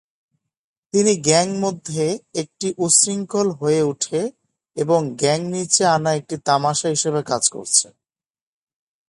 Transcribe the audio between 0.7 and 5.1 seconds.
তিনি গ্যাং মধ্যে একটি উচ্ছৃঙ্খল হয়ে ওঠে এবং